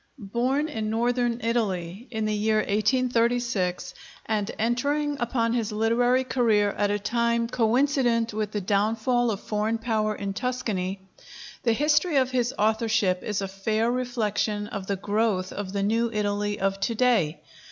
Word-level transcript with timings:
Born 0.33 0.67
in 0.67 0.89
northern 0.89 1.41
Italy 1.43 2.07
in 2.09 2.25
the 2.25 2.33
year 2.33 2.57
1836, 2.57 3.93
and 4.25 4.49
entering 4.57 5.15
upon 5.19 5.53
his 5.53 5.71
literary 5.71 6.23
career 6.23 6.71
at 6.71 6.89
a 6.89 6.97
time 6.97 7.47
coincident 7.47 8.33
with 8.33 8.49
the 8.51 8.61
downfall 8.61 9.29
of 9.29 9.39
foreign 9.41 9.77
power 9.77 10.15
in 10.15 10.33
Tuscany, 10.33 11.01
the 11.61 11.73
history 11.73 12.15
of 12.15 12.31
his 12.31 12.51
authorship 12.57 13.21
is 13.21 13.43
a 13.43 13.47
fair 13.47 13.91
reflection 13.91 14.65
of 14.69 14.87
the 14.87 14.95
growth 14.95 15.53
of 15.53 15.71
the 15.71 15.83
new 15.83 16.09
Italy 16.11 16.59
of 16.59 16.79
to 16.79 16.95
day. 16.95 17.39